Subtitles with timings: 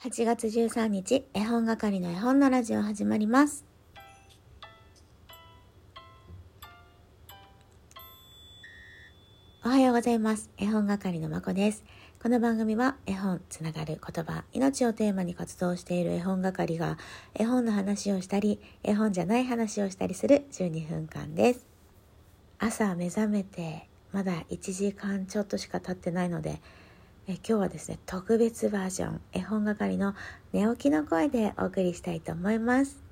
[0.00, 3.64] 8月13日、絵本係の絵本のラジオ始まります。
[9.64, 10.50] おはようございます。
[10.56, 11.82] 絵本係のまこです。
[12.22, 16.96] この番組は絵本、つながる言葉、命をテーマに活動している絵本係が
[17.34, 21.66] 絵本の話をしたり、絵本じゃない話をしたりする12分間です。
[22.60, 26.60] 朝目覚めてまだ1時間ちょっとしか経ってないので、
[27.30, 30.14] え今日はですね特別バージョン絵本係の
[30.54, 33.02] 寝起きの声でお送りしたいと思います。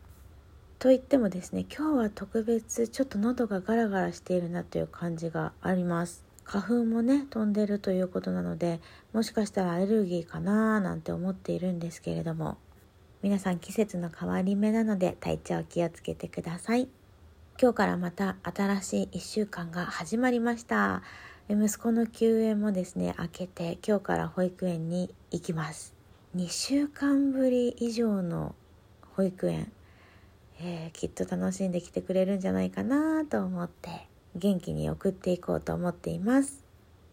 [0.78, 6.24] と言ってもですね今日は特別ちょっと喉がガラガラしているなという感じがあります。
[6.44, 8.80] 花粉もね飛んでるということなので
[9.12, 12.56] もしかしたらアレルギーかなーなんて思っているんですけれども。
[13.22, 16.88] 皆さん季節の変わり目なので体調気をつけてください。
[17.60, 21.02] 今日からまた新しい1週間が始まりました。
[21.48, 25.94] 息子の休園もですね明けて今日から保育園に行きます。
[26.34, 28.56] 2週間ぶり以上の
[29.14, 29.70] 保育園、
[30.60, 36.64] えー、きっと楽しんできてくれるんじゃないかなと思って元気に送っていこうと思っています。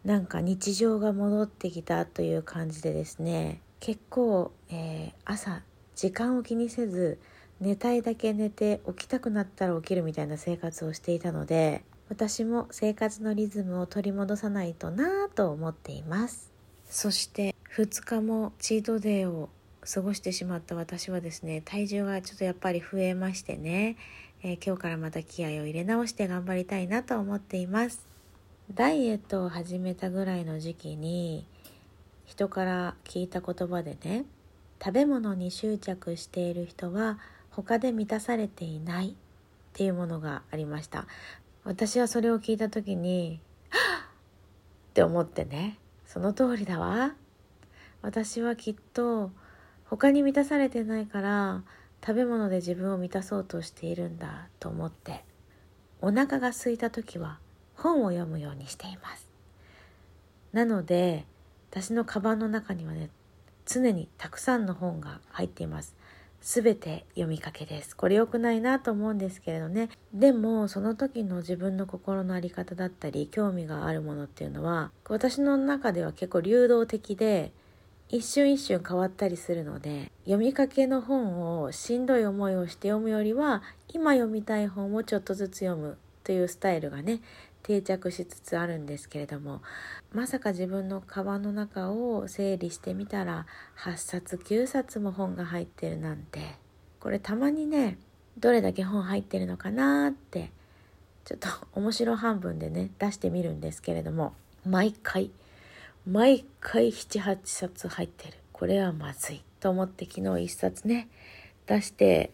[0.04, 3.60] なんか日常が戻ってきたという感じでですね。
[3.78, 5.62] 結構、えー、朝
[5.94, 7.20] 時間を気にせず
[7.60, 16.52] 寝たいだけ寝て起きたくなったら起きるみたいな生活をしていたので私も生活のリズムを取り戻さないとなぁと思っています。
[16.86, 19.48] そして2日もチートデーを
[19.80, 23.96] 過ごしてしまった私はですね体重がちょっとやっぱり増えましてね、
[24.42, 28.06] えー、今日からまた気合を入れ直して頑張りたいなと思っています。
[28.72, 31.46] ダイエットを始めたぐらいの時期に
[32.24, 34.24] 人から聞いた言葉でね
[34.82, 37.18] 食べ物に執着している人は
[37.50, 39.12] 他で満たされていないっ
[39.74, 41.06] ていうものがありました。
[41.64, 45.78] 私はそれを聞いた時に「はっ!」って思ってね。
[46.06, 47.14] その通りだわ。
[48.02, 49.32] 私はきっと
[49.86, 51.64] 他に満たされてないから
[52.06, 55.24] 食べ物で自分を満たそうとしているんだと思って。
[56.00, 57.38] お腹が空いた時は
[57.76, 59.26] 本を読むようにしています。
[60.52, 61.24] なので
[61.70, 63.08] 私のカバンの中にはね
[63.64, 65.96] 常にたくさんの本が入っています。
[66.44, 67.96] 全て読みかけです。
[67.96, 69.88] これ良くないなと思うんですけれどね。
[70.12, 77.50] でもその時の自分の心の在り方だったり興味があるものっていうのは私の中では結構流動的で
[78.10, 87.22] 一瞬一瞬変わったりするので読みかけの本をしんどい思いをして読むよりは今読みたい本をちょっとずつ読むというスタイルがね
[87.64, 89.60] 定着しつつあるんですけれども
[90.12, 93.46] まさか自分のカバンの中を整理してみたら
[93.78, 96.62] 8冊9冊も本が入ってるなんて。
[97.04, 97.98] これたまにね
[98.38, 100.50] どれだけ本入ってるのかなって
[101.26, 104.32] ちょっと面白半分でね出してみるんですけれども
[104.64, 105.30] 毎回
[106.10, 108.38] 毎回78冊入ってる。
[108.52, 109.44] これはまずい。
[109.60, 111.08] と思って昨日1冊ね
[111.66, 112.30] 出して、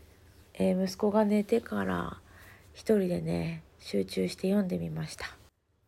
[0.55, 2.19] えー、息子が寝てから
[2.73, 5.27] 一人でね集中して読んでみました。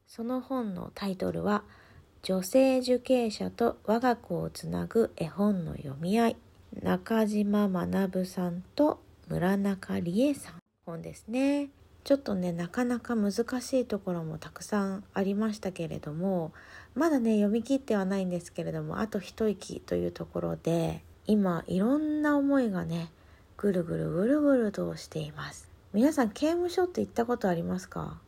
[0.07, 1.63] その本のタイトルは
[2.23, 6.37] 「女性受刑者と我が子をつなぐ絵本の読み合い」
[6.83, 10.55] 中島学さんと村中理恵さん。
[10.85, 11.71] 本ですね。
[12.05, 16.53] ちょっとねなかなか難しいところもたくさんありましたけれども
[16.97, 23.13] まだね読み切ってはないんですけれどもあと一息というところで今いろんな思いがね
[23.57, 25.72] ぐるぐるぐるぐるとしています。
[25.93, 28.19] 皆さん刑務所って行ったことありますか？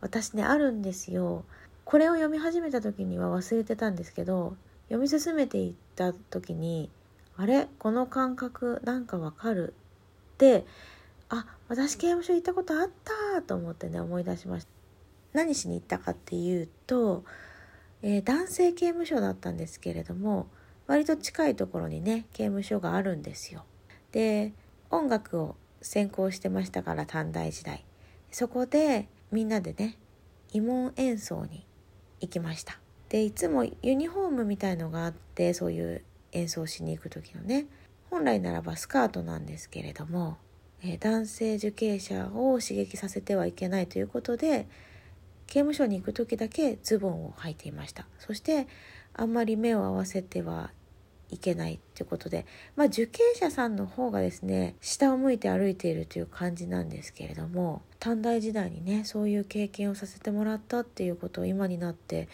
[0.00, 1.44] 私ねあるんですよ。
[1.84, 4.56] これを読み始めた時には忘れてたんですけど
[4.88, 6.88] 読み進めていった時に
[7.36, 7.68] あれ？
[7.78, 9.74] この感覚なんかわかる？
[10.34, 10.64] って
[11.28, 12.88] あ私刑務所行ったことあっ
[13.34, 14.70] たと思ってね思い出しました。
[15.34, 17.24] 何しに行ったかっていうと、
[18.00, 20.46] えー、男性刑務所だったんですけれども
[20.86, 23.64] 割と近いところにね刑務所があるんですよ。
[24.12, 24.54] で
[24.90, 27.84] 音楽を専攻してましたから短大時代。
[28.30, 29.96] そこでみんなでね
[30.52, 31.66] 慰問演奏に
[32.20, 32.78] 行きました。
[33.08, 37.66] でいつもユニフォームみたいのがあってそういう演奏しに行く時のね
[38.10, 40.38] 本来ならばスカートなんですけれども、
[40.82, 44.66] えー、男性受刑者を刺激させてはいけないということで
[45.46, 48.06] 刑務所に行く時だけズボンを履いていました。
[48.18, 48.66] そして
[49.14, 50.72] あんまり目を合わせては
[51.30, 52.46] いけないってことで、
[52.76, 62.28] まあ、受刑者さんの方がですね下を向いて歩いているという感じなんですけれども短大時代にねそういう経験をさせてもらったっていうことを今になって、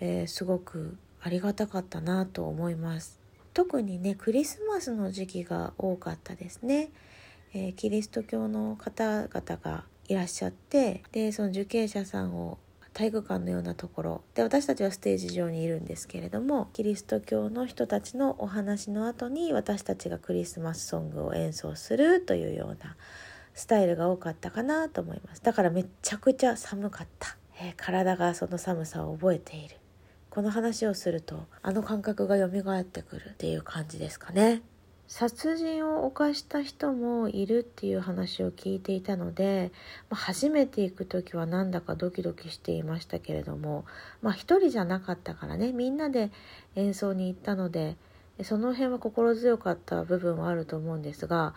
[0.00, 3.18] えー、すごくありがたかったなと思います。
[3.54, 6.90] 特にねクリスマスの時期が多かったですね、
[7.54, 9.30] えー、キリスト教の方々
[9.62, 12.58] がいらっしゃってでその受刑者さんを
[12.94, 14.24] 体育館のようなところ。
[14.34, 22.96] で私たちはステージ上にいるんですけれどもキリスト教の人たちのお話の後に私たちがクリスマスソングを演奏するというような
[23.52, 25.42] スタイルが多かったかなと思います。
[25.42, 29.76] だからめちゃくちゃ寒かった、えー、体がその寒さを覚えている。
[30.30, 34.62] この話をするとあの感覚が蘇ってくるっていう感じですかね。
[35.06, 39.70] 殺人を犯した人もいるっていう話を聞いていたので、
[40.08, 43.84] ま、初めて行く時はなんだかドキドキしていましたけれども
[44.22, 46.30] まあ一人じゃなかったからねみんなで
[46.74, 47.96] 演奏に行ったので
[48.42, 51.54] その辺は心強かった部分はあると思うんですが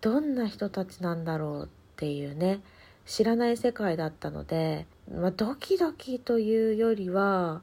[0.00, 2.60] どんな人たちなんだろうっていうね
[3.04, 7.60] 知らない世界だったので、まあ、ドキドキというよりは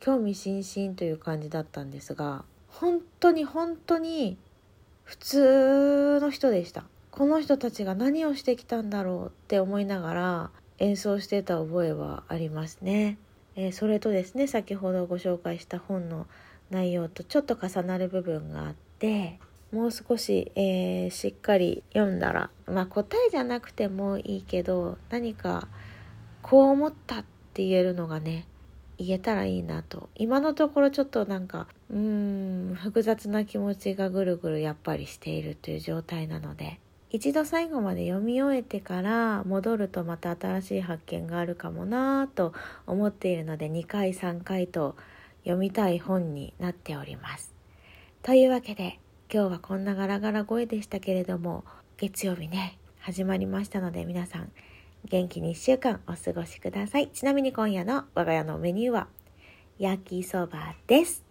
[0.00, 4.36] 興味津々という感じだったんですが本当に本当に
[5.04, 6.84] 普通の人でした。
[7.12, 13.18] この人たちが何をしてきたんだろうって思いながら演奏してた覚えはありますね、
[13.54, 16.26] えー、それとですね先ほどご紹介した本の
[16.70, 19.38] 内容とちょっと重なる部分があって
[19.72, 25.68] もう少し、えー、しっかり読んだらまあ答えじゃなくてもいいけど何か
[26.40, 28.46] こう思ったって言えるのがね
[28.98, 36.78] 言えたらいいなと今のところちょっとなんかうーん複雑な気持ちがぐるぐるやっぱりしているという状態なので
[37.10, 42.54] 一度最後まで読み終えてから戻るとまた新しい発見があるかもなと
[42.86, 44.96] 思っているので2回3回と
[45.44, 47.52] 読みたい本になっております。
[48.22, 48.98] というわけで
[49.32, 51.64] 今日はこんなガラガラ声でしたけれども
[51.98, 54.52] 月曜日ね始まりましたので皆さん
[55.10, 57.08] 元気に1週間お過ごしください。
[57.08, 59.08] ちなみに今夜の我が家のメニューは
[59.78, 61.24] 焼きそばです。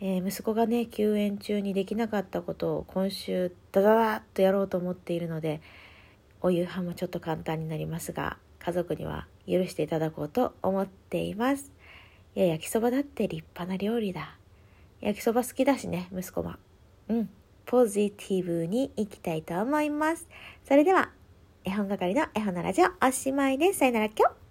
[0.00, 5.60] えー、息子がね、休園中にできなかったことを今週ダダダッとやろうと思っているので、
[6.40, 11.70] お夕飯もちょっと簡単になりますが、家族には許していただこうと思っています。
[12.34, 14.36] いや、焼きそばだって立派な料理だ。
[15.00, 16.58] 焼きそば好きだしね、息子は。
[17.08, 17.30] うん。
[17.64, 20.28] ポジティブにいきたいと思います。
[20.64, 21.10] それでは
[21.64, 23.78] 絵本係の絵本のラジオおしまいです。
[23.78, 24.41] さよなら今日。